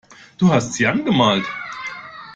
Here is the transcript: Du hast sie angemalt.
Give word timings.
Du 0.39 0.51
hast 0.51 0.73
sie 0.73 0.87
angemalt. 0.87 1.45